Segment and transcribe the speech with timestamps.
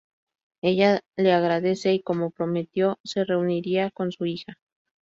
[0.63, 4.57] Ella le agradece y, como prometió, se reuniría con su hija.